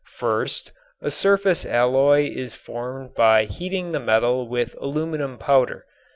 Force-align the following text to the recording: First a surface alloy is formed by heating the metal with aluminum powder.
First 0.17 0.71
a 0.99 1.11
surface 1.11 1.63
alloy 1.63 2.27
is 2.27 2.55
formed 2.55 3.13
by 3.13 3.45
heating 3.45 3.91
the 3.91 3.99
metal 3.99 4.47
with 4.47 4.75
aluminum 4.81 5.37
powder. 5.37 5.85